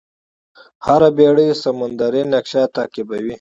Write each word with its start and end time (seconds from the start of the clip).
هره 0.85 1.09
بېړۍ 1.17 1.49
سمندري 1.63 2.21
نقشه 2.33 2.63
تعقیبوي. 2.75 3.29